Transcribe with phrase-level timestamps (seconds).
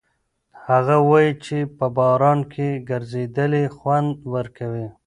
[0.65, 4.87] هغه وایي چې په باران کې ګرځېدل خوند ورکوي.